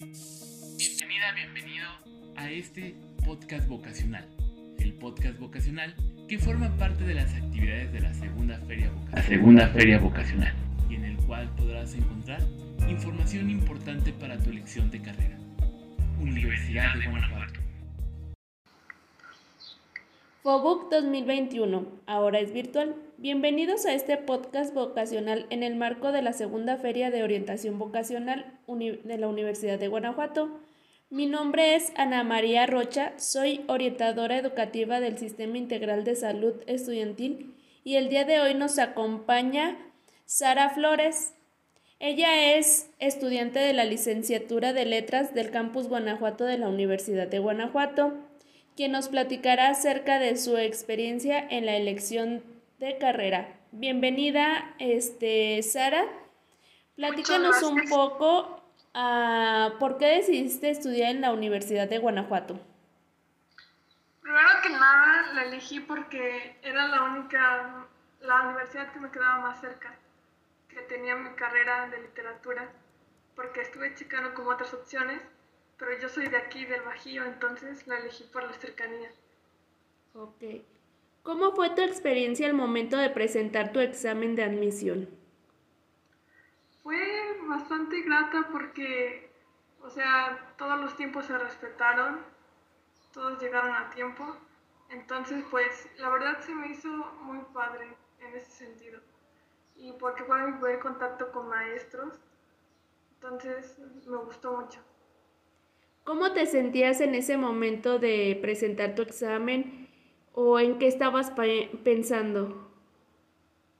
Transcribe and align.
Bienvenida, 0.00 1.34
bienvenido 1.34 1.86
a 2.34 2.50
este 2.50 2.94
podcast 3.26 3.68
vocacional. 3.68 4.26
El 4.78 4.94
podcast 4.94 5.38
vocacional 5.38 5.94
que 6.26 6.38
forma 6.38 6.74
parte 6.78 7.04
de 7.04 7.12
las 7.12 7.34
actividades 7.34 7.92
de 7.92 8.00
la 8.00 8.14
segunda 8.14 8.56
feria 8.60 8.90
vocacional. 8.90 9.24
segunda 9.26 9.68
feria 9.68 9.98
vocacional. 9.98 10.54
Y 10.88 10.94
en 10.94 11.04
el 11.04 11.16
cual 11.18 11.54
podrás 11.54 11.94
encontrar 11.94 12.40
información 12.88 13.50
importante 13.50 14.14
para 14.14 14.38
tu 14.38 14.48
elección 14.48 14.90
de 14.90 15.02
carrera. 15.02 15.38
Universidad 16.18 16.94
de 16.94 17.06
Guanajuato. 17.06 17.60
FOBUC 20.42 20.90
2021, 20.92 21.86
ahora 22.06 22.38
es 22.38 22.54
virtual. 22.54 22.96
Bienvenidos 23.22 23.84
a 23.84 23.92
este 23.92 24.16
podcast 24.16 24.72
vocacional 24.72 25.44
en 25.50 25.62
el 25.62 25.76
marco 25.76 26.10
de 26.10 26.22
la 26.22 26.32
segunda 26.32 26.78
Feria 26.78 27.10
de 27.10 27.22
Orientación 27.22 27.78
Vocacional 27.78 28.58
de 28.66 29.18
la 29.18 29.28
Universidad 29.28 29.78
de 29.78 29.88
Guanajuato. 29.88 30.58
Mi 31.10 31.26
nombre 31.26 31.74
es 31.74 31.92
Ana 31.96 32.24
María 32.24 32.64
Rocha, 32.64 33.12
soy 33.18 33.60
orientadora 33.68 34.38
educativa 34.38 35.00
del 35.00 35.18
Sistema 35.18 35.58
Integral 35.58 36.02
de 36.02 36.16
Salud 36.16 36.54
Estudiantil 36.66 37.54
y 37.84 37.96
el 37.96 38.08
día 38.08 38.24
de 38.24 38.40
hoy 38.40 38.54
nos 38.54 38.78
acompaña 38.78 39.76
Sara 40.24 40.70
Flores. 40.70 41.34
Ella 41.98 42.56
es 42.56 42.88
estudiante 43.00 43.58
de 43.58 43.74
la 43.74 43.84
licenciatura 43.84 44.72
de 44.72 44.86
Letras 44.86 45.34
del 45.34 45.50
Campus 45.50 45.88
Guanajuato 45.88 46.46
de 46.46 46.56
la 46.56 46.70
Universidad 46.70 47.28
de 47.28 47.38
Guanajuato 47.38 48.14
quien 48.76 48.92
nos 48.92 49.08
platicará 49.08 49.68
acerca 49.68 50.18
de 50.18 50.38
su 50.38 50.56
experiencia 50.56 51.38
en 51.50 51.66
la 51.66 51.76
elección 51.76 52.42
de 52.80 52.98
carrera. 52.98 53.60
Bienvenida, 53.70 54.74
este, 54.78 55.62
Sara. 55.62 56.04
Platícanos 56.96 57.62
un 57.62 57.88
poco 57.88 58.62
uh, 58.94 59.78
por 59.78 59.98
qué 59.98 60.06
decidiste 60.06 60.70
estudiar 60.70 61.10
en 61.10 61.20
la 61.20 61.32
Universidad 61.32 61.88
de 61.88 61.98
Guanajuato. 61.98 62.58
Primero 64.22 64.48
que 64.62 64.70
nada, 64.70 65.32
la 65.34 65.44
elegí 65.44 65.78
porque 65.80 66.56
era 66.62 66.88
la 66.88 67.02
única, 67.02 67.86
la 68.22 68.42
universidad 68.48 68.92
que 68.92 68.98
me 68.98 69.10
quedaba 69.10 69.40
más 69.40 69.60
cerca, 69.60 69.94
que 70.68 70.80
tenía 70.82 71.14
mi 71.14 71.30
carrera 71.36 71.88
de 71.90 72.00
literatura, 72.00 72.72
porque 73.36 73.60
estuve 73.60 73.94
checando 73.94 74.34
como 74.34 74.50
otras 74.50 74.74
opciones 74.74 75.22
pero 75.80 75.98
yo 75.98 76.10
soy 76.10 76.28
de 76.28 76.36
aquí, 76.36 76.66
del 76.66 76.82
Bajío, 76.82 77.24
entonces 77.24 77.86
la 77.86 77.98
elegí 77.98 78.24
por 78.24 78.44
la 78.44 78.52
cercanía. 78.52 79.10
Ok. 80.14 80.42
¿Cómo 81.22 81.52
fue 81.52 81.70
tu 81.70 81.82
experiencia 81.82 82.46
al 82.46 82.54
momento 82.54 82.96
de 82.96 83.10
presentar 83.10 83.72
tu 83.72 83.80
examen 83.80 84.36
de 84.36 84.44
admisión? 84.44 85.08
Fue 86.82 86.98
bastante 87.46 88.00
grata 88.00 88.48
porque, 88.50 89.30
o 89.82 89.90
sea, 89.90 90.54
todos 90.56 90.80
los 90.80 90.96
tiempos 90.96 91.26
se 91.26 91.36
respetaron, 91.36 92.20
todos 93.12 93.40
llegaron 93.40 93.74
a 93.74 93.90
tiempo, 93.90 94.24
entonces 94.88 95.44
pues 95.50 95.88
la 95.98 96.08
verdad 96.08 96.40
se 96.40 96.54
me 96.54 96.68
hizo 96.68 96.88
muy 97.22 97.40
padre 97.52 97.86
en 98.20 98.34
ese 98.34 98.50
sentido. 98.50 99.00
Y 99.76 99.92
porque 99.92 100.24
fue 100.24 100.42
mi 100.46 100.52
primer 100.58 100.78
contacto 100.80 101.30
con 101.32 101.48
maestros, 101.48 102.18
entonces 103.14 103.78
me 104.06 104.16
gustó 104.16 104.58
mucho. 104.58 104.80
¿Cómo 106.04 106.32
te 106.32 106.46
sentías 106.46 107.02
en 107.02 107.14
ese 107.14 107.36
momento 107.36 107.98
de 107.98 108.38
presentar 108.40 108.94
tu 108.94 109.02
examen 109.02 109.89
o 110.34 110.58
en 110.58 110.78
qué 110.78 110.86
estabas 110.86 111.32
pensando? 111.84 112.70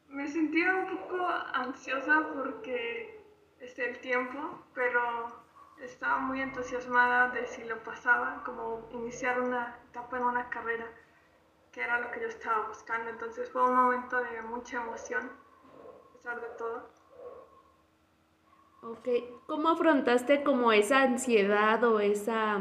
Me 0.09 0.27
sentía 0.27 0.75
un 0.75 0.99
poco 0.99 1.27
ansiosa 1.55 2.29
porque 2.35 3.21
este 3.61 3.91
el 3.91 3.99
tiempo, 4.01 4.59
pero 4.75 5.01
estaba 5.81 6.19
muy 6.19 6.41
entusiasmada 6.41 7.29
de 7.31 7.47
si 7.47 7.65
lo 7.65 7.83
pasaba, 7.85 8.43
como 8.45 8.89
iniciar 8.93 9.41
una 9.41 9.79
etapa 9.91 10.19
en 10.19 10.25
una 10.25 10.49
carrera, 10.51 10.87
que 11.73 11.81
era 11.81 12.01
lo 12.01 12.11
que 12.11 12.21
yo 12.21 12.27
estaba 12.27 12.69
buscando. 12.69 13.11
Entonces 13.11 13.51
fue 13.51 13.63
un 13.63 13.77
momento 13.77 14.17
de 14.17 14.43
mucha 14.43 14.83
emoción, 14.83 15.31
a 15.31 16.13
pesar 16.13 16.41
de 16.41 16.49
todo. 16.59 16.89
Ok, 18.83 19.09
¿cómo 19.47 19.69
afrontaste 19.69 20.43
como 20.43 20.73
esa 20.73 21.03
ansiedad 21.03 21.85
o 21.85 22.01
esa 22.01 22.59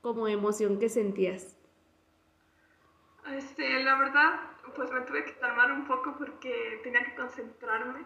como 0.00 0.28
emoción 0.28 0.78
que 0.78 0.88
sentías? 0.88 1.56
Este, 3.32 3.82
la 3.82 3.96
verdad, 3.96 4.40
pues 4.76 4.90
me 4.90 5.00
tuve 5.02 5.24
que 5.24 5.34
calmar 5.38 5.72
un 5.72 5.86
poco 5.86 6.14
porque 6.18 6.80
tenía 6.82 7.04
que 7.04 7.14
concentrarme. 7.14 8.04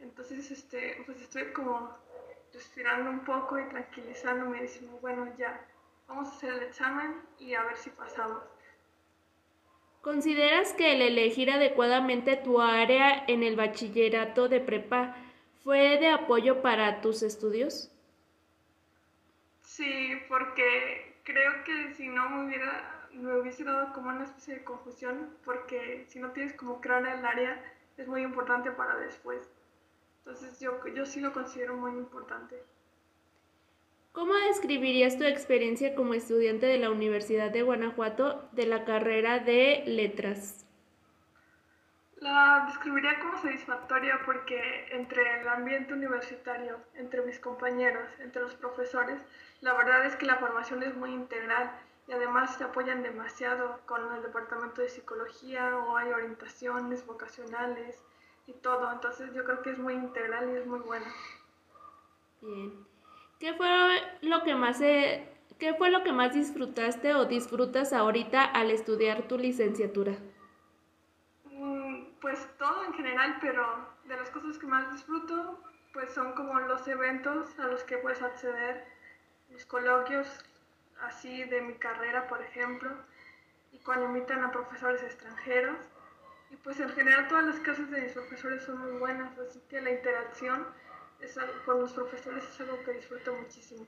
Entonces, 0.00 0.50
este, 0.50 1.02
pues 1.06 1.20
estoy 1.20 1.52
como 1.52 1.96
respirando 2.52 3.10
un 3.10 3.20
poco 3.20 3.58
y 3.58 3.68
tranquilizándome 3.68 4.58
y 4.58 4.62
diciendo, 4.62 4.98
bueno, 5.00 5.32
ya, 5.36 5.66
vamos 6.08 6.28
a 6.28 6.32
hacer 6.32 6.54
el 6.54 6.62
examen 6.62 7.22
y 7.38 7.54
a 7.54 7.64
ver 7.64 7.76
si 7.76 7.90
pasamos. 7.90 8.42
¿Consideras 10.02 10.72
que 10.74 10.94
el 10.94 11.02
elegir 11.02 11.50
adecuadamente 11.50 12.36
tu 12.36 12.60
área 12.60 13.24
en 13.26 13.42
el 13.42 13.56
bachillerato 13.56 14.48
de 14.48 14.60
prepa 14.60 15.16
¿Fue 15.64 15.98
de 15.98 16.10
apoyo 16.10 16.60
para 16.60 17.00
tus 17.00 17.22
estudios? 17.22 17.90
Sí, 19.62 20.10
porque 20.28 21.16
creo 21.24 21.64
que 21.64 21.94
si 21.94 22.06
no 22.06 22.28
me 22.28 22.44
hubiera, 22.44 23.03
me 23.14 23.38
hubiese 23.38 23.64
dado 23.64 23.92
como 23.92 24.10
una 24.10 24.24
especie 24.24 24.54
de 24.54 24.64
confusión, 24.64 25.30
porque 25.44 26.04
si 26.08 26.18
no 26.18 26.30
tienes 26.30 26.54
como 26.54 26.80
claro 26.80 27.06
el 27.06 27.24
área, 27.24 27.62
es 27.96 28.08
muy 28.08 28.22
importante 28.22 28.70
para 28.70 28.96
después. 28.96 29.48
Entonces 30.18 30.58
yo, 30.60 30.84
yo 30.94 31.06
sí 31.06 31.20
lo 31.20 31.32
considero 31.32 31.76
muy 31.76 31.92
importante. 31.92 32.62
¿Cómo 34.12 34.32
describirías 34.34 35.18
tu 35.18 35.24
experiencia 35.24 35.94
como 35.96 36.14
estudiante 36.14 36.66
de 36.66 36.78
la 36.78 36.90
Universidad 36.90 37.50
de 37.50 37.62
Guanajuato 37.62 38.48
de 38.52 38.66
la 38.66 38.84
carrera 38.84 39.40
de 39.40 39.82
letras? 39.86 40.64
La 42.18 42.64
describiría 42.68 43.18
como 43.18 43.36
satisfactoria 43.36 44.20
porque 44.24 44.86
entre 44.92 45.40
el 45.40 45.48
ambiente 45.48 45.92
universitario, 45.92 46.78
entre 46.94 47.22
mis 47.22 47.38
compañeros, 47.40 48.08
entre 48.20 48.42
los 48.42 48.54
profesores, 48.54 49.20
la 49.60 49.74
verdad 49.74 50.06
es 50.06 50.14
que 50.16 50.26
la 50.26 50.36
formación 50.36 50.82
es 50.84 50.94
muy 50.94 51.10
integral 51.10 51.72
y 52.06 52.12
además 52.12 52.56
se 52.56 52.64
apoyan 52.64 53.02
demasiado 53.02 53.80
con 53.86 54.14
el 54.14 54.22
departamento 54.22 54.82
de 54.82 54.88
psicología 54.88 55.76
o 55.76 55.96
hay 55.96 56.12
orientaciones 56.12 57.06
vocacionales 57.06 58.04
y 58.46 58.52
todo. 58.52 58.90
Entonces 58.92 59.32
yo 59.34 59.44
creo 59.44 59.62
que 59.62 59.70
es 59.70 59.78
muy 59.78 59.94
integral 59.94 60.50
y 60.50 60.56
es 60.56 60.66
muy 60.66 60.80
bueno. 60.80 61.06
Bien. 62.42 62.86
¿Qué 63.38 63.54
fue 63.54 63.68
lo 64.22 64.42
que 64.42 64.54
más 64.54 64.78
qué 64.78 65.74
fue 65.78 65.90
lo 65.90 66.02
que 66.02 66.12
más 66.12 66.34
disfrutaste 66.34 67.14
o 67.14 67.24
disfrutas 67.24 67.92
ahorita 67.92 68.44
al 68.44 68.70
estudiar 68.70 69.28
tu 69.28 69.38
licenciatura? 69.38 70.14
pues 72.24 72.48
todo 72.56 72.84
en 72.86 72.94
general, 72.94 73.36
pero 73.42 73.86
de 74.06 74.16
las 74.16 74.30
cosas 74.30 74.56
que 74.56 74.66
más 74.66 74.90
disfruto, 74.90 75.62
pues 75.92 76.10
son 76.14 76.32
como 76.32 76.58
los 76.60 76.88
eventos 76.88 77.58
a 77.58 77.66
los 77.66 77.84
que 77.84 77.98
puedes 77.98 78.22
acceder, 78.22 78.82
los 79.50 79.66
coloquios 79.66 80.42
así 81.02 81.44
de 81.44 81.62
mi 81.62 81.74
carrera, 81.74 82.26
por 82.28 82.42
ejemplo, 82.42 82.90
y 83.72 83.78
cuando 83.78 84.06
invitan 84.06 84.42
a 84.42 84.50
profesores 84.50 85.02
extranjeros. 85.02 85.78
Y 86.50 86.56
pues 86.56 86.78
en 86.78 86.90
general 86.90 87.26
todas 87.28 87.46
las 87.46 87.58
clases 87.60 87.90
de 87.90 88.02
mis 88.02 88.12
profesores 88.12 88.62
son 88.62 88.78
muy 88.78 88.98
buenas, 89.00 89.36
así 89.38 89.60
que 89.68 89.80
la 89.80 89.90
interacción 89.90 90.66
con 91.64 91.80
los 91.80 91.92
profesores 91.92 92.44
es 92.44 92.60
algo 92.60 92.82
que 92.84 92.92
disfruto 92.92 93.34
muchísimo. 93.34 93.86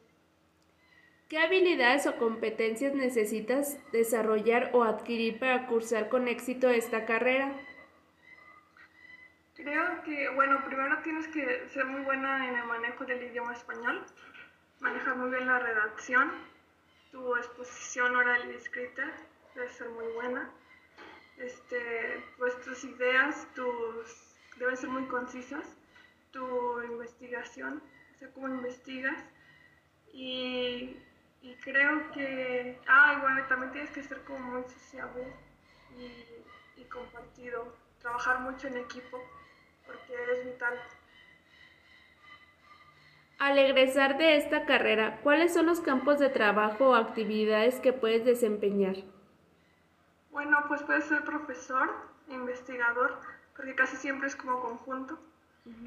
¿Qué 1.28 1.38
habilidades 1.38 2.06
o 2.06 2.16
competencias 2.16 2.94
necesitas 2.94 3.78
desarrollar 3.92 4.70
o 4.72 4.84
adquirir 4.84 5.38
para 5.38 5.66
cursar 5.66 6.08
con 6.08 6.28
éxito 6.28 6.70
esta 6.70 7.04
carrera? 7.04 7.52
Creo 9.54 10.02
que, 10.04 10.28
bueno, 10.30 10.62
primero 10.64 10.98
tienes 11.02 11.26
que 11.28 11.68
ser 11.68 11.84
muy 11.84 12.02
buena 12.02 12.48
en 12.48 12.56
el 12.56 12.64
manejo 12.64 13.04
del 13.04 13.22
idioma 13.24 13.52
español, 13.54 14.04
manejar 14.80 15.16
muy 15.16 15.30
bien 15.30 15.46
la 15.46 15.58
redacción, 15.58 16.30
tu 17.16 17.34
exposición 17.34 18.14
oral 18.14 18.50
y 18.50 18.56
escrita 18.56 19.10
debe 19.54 19.70
ser 19.70 19.88
muy 19.88 20.06
buena. 20.12 20.50
Este, 21.38 22.22
pues 22.36 22.60
tus 22.60 22.84
ideas 22.84 23.46
tus, 23.54 24.34
deben 24.58 24.76
ser 24.76 24.90
muy 24.90 25.06
concisas, 25.06 25.64
tu 26.30 26.82
investigación, 26.82 27.82
o 28.14 28.18
sea, 28.18 28.30
cómo 28.34 28.48
investigas. 28.48 29.16
Y, 30.12 30.96
y 31.40 31.54
creo 31.62 32.10
que, 32.12 32.78
ah, 32.86 33.18
bueno, 33.22 33.46
también 33.48 33.72
tienes 33.72 33.90
que 33.92 34.02
ser 34.02 34.22
como 34.24 34.38
muy 34.40 34.64
sociable 34.64 35.32
y, 35.96 36.80
y 36.80 36.84
compartido, 36.84 37.74
trabajar 38.02 38.40
mucho 38.40 38.66
en 38.68 38.76
equipo 38.76 39.18
porque 39.86 40.14
es 40.34 40.44
vital. 40.44 40.78
Al 43.38 43.58
egresar 43.58 44.16
de 44.16 44.36
esta 44.36 44.64
carrera, 44.64 45.20
¿cuáles 45.22 45.52
son 45.52 45.66
los 45.66 45.80
campos 45.82 46.18
de 46.18 46.30
trabajo 46.30 46.88
o 46.88 46.94
actividades 46.94 47.80
que 47.80 47.92
puedes 47.92 48.24
desempeñar? 48.24 48.96
Bueno, 50.30 50.64
pues 50.68 50.82
puedes 50.84 51.04
ser 51.04 51.22
profesor, 51.22 51.90
investigador, 52.28 53.20
porque 53.54 53.74
casi 53.74 53.96
siempre 53.96 54.28
es 54.28 54.36
como 54.36 54.60
conjunto, 54.60 55.18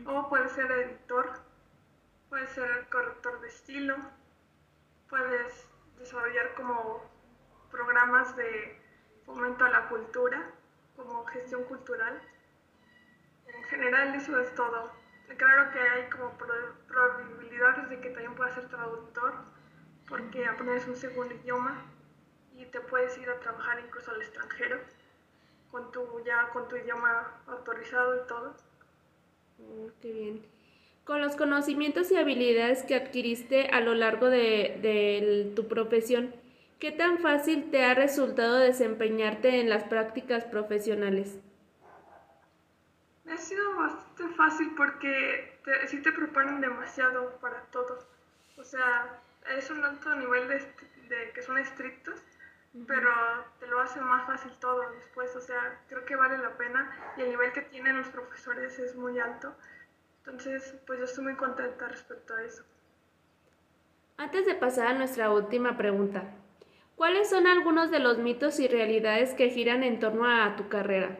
o 0.05 0.29
puedes 0.29 0.51
ser 0.51 0.71
editor, 0.71 1.31
puedes 2.29 2.51
ser 2.51 2.87
corrector 2.91 3.41
de 3.41 3.47
estilo, 3.47 3.95
puedes 5.09 5.67
desarrollar 5.97 6.53
como 6.53 7.01
programas 7.71 8.35
de 8.35 8.79
fomento 9.25 9.65
a 9.65 9.69
la 9.71 9.89
cultura, 9.89 10.51
como 10.95 11.25
gestión 11.25 11.63
cultural. 11.63 12.21
En 13.47 13.63
general 13.63 14.13
eso 14.13 14.39
es 14.39 14.53
todo. 14.53 14.91
Claro 15.37 15.71
que 15.71 15.79
hay 15.79 16.09
como 16.09 16.35
que 16.37 16.43
también 18.29 18.35
puedas 18.35 18.55
ser 18.55 18.67
traductor, 18.69 19.33
porque 20.07 20.45
aprendes 20.45 20.87
un 20.87 20.95
segundo 20.95 21.33
idioma 21.35 21.81
y 22.55 22.65
te 22.65 22.79
puedes 22.81 23.17
ir 23.17 23.29
a 23.29 23.39
trabajar 23.39 23.79
incluso 23.85 24.11
al 24.11 24.21
extranjero 24.21 24.77
con 25.71 25.91
tu 25.91 26.01
ya 26.25 26.49
con 26.51 26.67
tu 26.67 26.75
idioma 26.75 27.41
autorizado 27.47 28.23
y 28.23 28.27
todo. 28.27 28.55
Oh, 29.59 29.89
qué 30.01 30.11
bien. 30.11 30.45
Con 31.05 31.21
los 31.21 31.35
conocimientos 31.35 32.11
y 32.11 32.17
habilidades 32.17 32.83
que 32.83 32.95
adquiriste 32.95 33.67
a 33.67 33.81
lo 33.81 33.93
largo 33.93 34.29
de, 34.29 34.77
de 34.81 35.53
tu 35.55 35.67
profesión, 35.67 36.33
¿qué 36.79 36.91
tan 36.91 37.19
fácil 37.19 37.71
te 37.71 37.83
ha 37.83 37.93
resultado 37.93 38.57
desempeñarte 38.57 39.59
en 39.59 39.69
las 39.69 39.83
prácticas 39.83 40.43
profesionales? 40.45 41.39
Ha 43.29 43.37
sido 43.37 43.75
bastante 43.75 44.27
fácil 44.35 44.73
porque 44.75 45.59
te, 45.63 45.87
sí 45.87 46.01
te 46.01 46.11
preparan 46.11 46.61
demasiado 46.61 47.37
para 47.39 47.61
todo. 47.71 47.99
O 48.59 48.63
sea, 48.63 49.21
es 49.55 49.69
un 49.71 49.83
alto 49.83 50.13
nivel 50.15 50.47
de, 50.47 50.55
de 51.07 51.31
que 51.33 51.41
son 51.41 51.57
estrictos, 51.57 52.19
pero 52.87 53.09
te 53.59 53.67
lo 53.67 53.79
hace 53.79 53.99
más 54.01 54.27
fácil 54.27 54.51
todo 54.59 54.89
después. 54.91 55.35
O 55.35 55.41
sea, 55.41 55.79
creo 55.87 56.05
que 56.05 56.15
vale 56.15 56.37
la 56.37 56.57
pena 56.57 56.91
y 57.17 57.21
el 57.21 57.29
nivel 57.29 57.51
que 57.53 57.61
tienen 57.61 57.97
los 57.97 58.09
profesores 58.09 58.77
es 58.79 58.95
muy 58.95 59.19
alto. 59.19 59.55
Entonces, 60.19 60.75
pues 60.85 60.99
yo 60.99 61.05
estoy 61.05 61.23
muy 61.23 61.35
contenta 61.35 61.87
respecto 61.87 62.35
a 62.35 62.43
eso. 62.43 62.63
Antes 64.17 64.45
de 64.45 64.53
pasar 64.53 64.87
a 64.87 64.93
nuestra 64.93 65.31
última 65.31 65.77
pregunta, 65.77 66.23
¿cuáles 66.97 67.29
son 67.29 67.47
algunos 67.47 67.89
de 67.89 67.99
los 67.99 68.17
mitos 68.17 68.59
y 68.59 68.67
realidades 68.67 69.33
que 69.33 69.49
giran 69.49 69.81
en 69.83 69.99
torno 69.99 70.27
a 70.27 70.55
tu 70.57 70.67
carrera? 70.67 71.17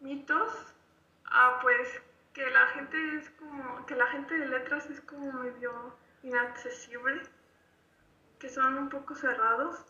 mitos, 0.00 0.52
ah, 1.26 1.58
pues 1.62 2.02
que 2.32 2.48
la 2.50 2.66
gente 2.68 3.16
es 3.16 3.30
como, 3.30 3.84
que 3.86 3.94
la 3.94 4.06
gente 4.06 4.36
de 4.36 4.46
letras 4.46 4.88
es 4.88 5.00
como 5.02 5.32
medio 5.32 5.96
inaccesible, 6.22 7.22
que 8.38 8.48
son 8.48 8.78
un 8.78 8.88
poco 8.88 9.14
cerrados. 9.14 9.84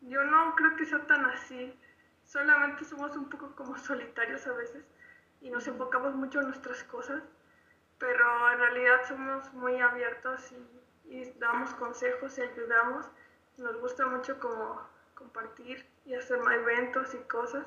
Yo 0.00 0.22
no 0.24 0.54
creo 0.54 0.76
que 0.76 0.86
sea 0.86 1.06
tan 1.06 1.24
así, 1.26 1.76
solamente 2.24 2.84
somos 2.84 3.16
un 3.16 3.28
poco 3.28 3.54
como 3.56 3.76
solitarios 3.76 4.46
a 4.46 4.52
veces 4.52 4.84
y 5.40 5.50
nos 5.50 5.66
enfocamos 5.66 6.14
mucho 6.14 6.40
en 6.40 6.46
nuestras 6.46 6.84
cosas, 6.84 7.22
pero 7.98 8.52
en 8.52 8.58
realidad 8.58 9.00
somos 9.08 9.52
muy 9.54 9.80
abiertos 9.80 10.52
y, 10.52 11.14
y 11.16 11.32
damos 11.38 11.74
consejos 11.74 12.38
y 12.38 12.42
ayudamos. 12.42 13.06
Nos 13.56 13.76
gusta 13.80 14.06
mucho 14.06 14.38
como 14.38 14.88
compartir 15.14 15.84
y 16.04 16.14
hacer 16.14 16.38
eventos 16.38 17.12
y 17.14 17.18
cosas. 17.24 17.66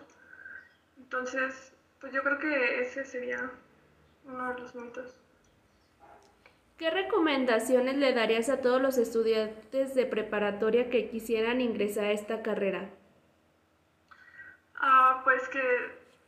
Entonces, 0.98 1.74
pues 2.02 2.12
yo 2.12 2.24
creo 2.24 2.40
que 2.40 2.82
ese 2.82 3.06
sería 3.06 3.52
uno 4.26 4.54
de 4.54 4.60
los 4.60 4.76
mitos. 4.76 5.16
¿Qué 6.78 6.90
recomendaciones 6.90 7.96
le 7.98 8.12
darías 8.14 8.50
a 8.50 8.60
todos 8.60 8.82
los 8.82 8.98
estudiantes 8.98 9.94
de 9.94 10.08
preparatoria 10.08 10.90
que 10.90 11.10
quisieran 11.10 11.62
ingresar 11.62 12.06
a 12.06 12.12
esta 12.12 12.42
carrera? 12.42 12.90
Ah, 14.76 15.22
pues 15.24 15.48
que, 15.50 15.62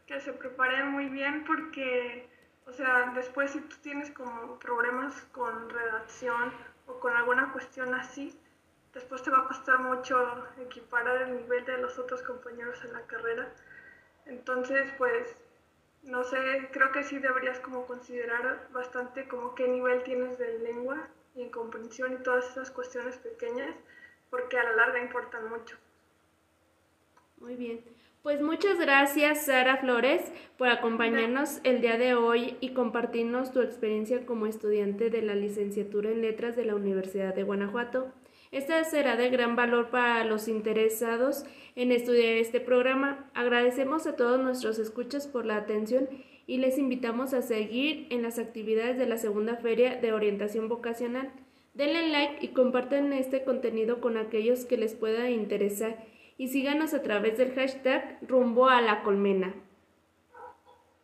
que 0.05 0.21
se 0.21 0.31
preparen 0.31 0.89
muy 0.89 1.09
bien 1.09 1.43
porque, 1.43 2.29
o 2.67 2.71
sea, 2.71 3.11
después 3.15 3.49
si 3.49 3.61
tú 3.61 3.75
tienes 3.81 4.11
como 4.11 4.59
problemas 4.59 5.19
con 5.31 5.71
redacción 5.71 6.53
o 6.85 6.99
con 6.99 7.17
alguna 7.17 7.51
cuestión 7.51 7.95
así, 7.95 8.39
después 8.93 9.23
te 9.23 9.31
va 9.31 9.39
a 9.39 9.47
costar 9.47 9.79
mucho 9.79 10.47
equiparar 10.61 11.23
el 11.23 11.37
nivel 11.37 11.65
de 11.65 11.79
los 11.79 11.97
otros 11.97 12.21
compañeros 12.21 12.77
en 12.85 12.93
la 12.93 13.01
carrera. 13.07 13.49
Entonces, 14.27 14.93
pues, 14.99 15.35
no 16.03 16.23
sé, 16.23 16.37
creo 16.71 16.91
que 16.91 17.03
sí 17.03 17.17
deberías 17.19 17.59
como 17.59 17.85
considerar 17.85 18.67
bastante 18.71 19.27
como 19.27 19.55
qué 19.55 19.67
nivel 19.67 20.03
tienes 20.03 20.37
de 20.37 20.59
lengua 20.59 21.07
y 21.35 21.43
en 21.43 21.49
comprensión 21.49 22.13
y 22.13 22.23
todas 22.23 22.49
esas 22.49 22.71
cuestiones 22.71 23.17
pequeñas, 23.17 23.75
porque 24.29 24.57
a 24.57 24.63
la 24.63 24.75
larga 24.75 25.01
importan 25.01 25.49
mucho. 25.49 25.77
Muy 27.37 27.55
bien. 27.55 27.83
Pues 28.21 28.41
muchas 28.41 28.79
gracias, 28.79 29.47
Sara 29.47 29.77
Flores, 29.77 30.21
por 30.57 30.69
acompañarnos 30.69 31.59
el 31.65 31.81
día 31.81 31.97
de 31.97 32.15
hoy 32.15 32.55
y 32.61 32.73
compartirnos 32.73 33.51
tu 33.51 33.61
experiencia 33.61 34.25
como 34.25 34.45
estudiante 34.45 35.09
de 35.09 35.21
la 35.21 35.35
licenciatura 35.35 36.09
en 36.09 36.21
Letras 36.21 36.55
de 36.55 36.63
la 36.63 36.75
Universidad 36.75 37.35
de 37.35 37.43
Guanajuato. 37.43 38.13
Esta 38.53 38.83
será 38.83 39.15
de 39.15 39.31
gran 39.31 39.55
valor 39.55 39.89
para 39.89 40.23
los 40.25 40.47
interesados 40.47 41.43
en 41.75 41.91
estudiar 41.91 42.35
este 42.35 42.59
programa. 42.59 43.27
Agradecemos 43.33 44.05
a 44.05 44.15
todos 44.15 44.39
nuestros 44.39 44.77
escuchas 44.77 45.27
por 45.27 45.43
la 45.43 45.57
atención 45.57 46.07
y 46.45 46.59
les 46.59 46.77
invitamos 46.77 47.33
a 47.33 47.41
seguir 47.41 48.05
en 48.11 48.21
las 48.21 48.37
actividades 48.37 48.99
de 48.99 49.07
la 49.07 49.17
segunda 49.17 49.55
feria 49.55 49.95
de 49.95 50.13
orientación 50.13 50.69
vocacional. 50.69 51.31
Denle 51.73 52.09
like 52.09 52.45
y 52.45 52.49
compartan 52.49 53.11
este 53.11 53.43
contenido 53.43 53.99
con 53.99 54.17
aquellos 54.17 54.65
que 54.65 54.77
les 54.77 54.93
pueda 54.93 55.31
interesar 55.31 56.05
y 56.37 56.49
síganos 56.49 56.93
a 56.93 57.01
través 57.01 57.39
del 57.39 57.55
hashtag 57.55 58.19
rumbo 58.21 58.69
a 58.69 58.81
la 58.81 59.01
colmena. 59.01 59.55